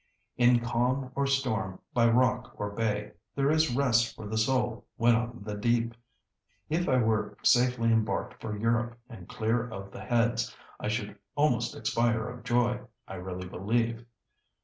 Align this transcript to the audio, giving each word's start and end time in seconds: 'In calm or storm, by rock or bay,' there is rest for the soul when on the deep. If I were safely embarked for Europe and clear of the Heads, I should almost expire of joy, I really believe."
'In 0.35 0.61
calm 0.61 1.11
or 1.13 1.27
storm, 1.27 1.77
by 1.93 2.09
rock 2.09 2.55
or 2.57 2.71
bay,' 2.71 3.11
there 3.35 3.51
is 3.51 3.75
rest 3.75 4.15
for 4.15 4.25
the 4.27 4.35
soul 4.35 4.83
when 4.97 5.13
on 5.13 5.43
the 5.43 5.53
deep. 5.55 5.93
If 6.69 6.89
I 6.89 6.97
were 6.97 7.37
safely 7.43 7.91
embarked 7.93 8.41
for 8.41 8.57
Europe 8.57 8.97
and 9.09 9.29
clear 9.29 9.69
of 9.69 9.91
the 9.91 10.01
Heads, 10.03 10.57
I 10.79 10.87
should 10.87 11.15
almost 11.35 11.75
expire 11.75 12.27
of 12.29 12.43
joy, 12.43 12.79
I 13.07 13.13
really 13.17 13.47
believe." 13.47 14.03